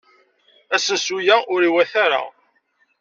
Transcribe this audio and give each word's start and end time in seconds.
Asensu-a 0.75 1.37
ur 1.53 1.61
iwata 1.67 1.97
ara. 2.05 2.21